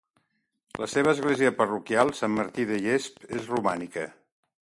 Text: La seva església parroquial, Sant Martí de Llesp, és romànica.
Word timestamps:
La 0.83 0.87
seva 0.93 1.11
església 1.15 1.53
parroquial, 1.59 2.13
Sant 2.21 2.35
Martí 2.39 2.67
de 2.73 2.81
Llesp, 2.87 3.21
és 3.43 3.53
romànica. 3.53 4.09